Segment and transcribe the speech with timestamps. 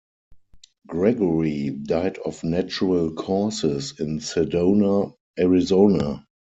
[0.87, 6.25] Gregory died of natural causes in Sedona, Arizona.